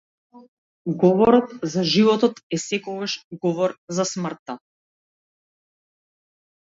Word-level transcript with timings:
Говорот 1.03 1.51
за 1.73 1.83
животот 1.91 2.41
е 2.57 2.59
секогаш 2.63 3.15
говор 3.47 3.77
за 3.99 4.09
смртта. 4.13 4.59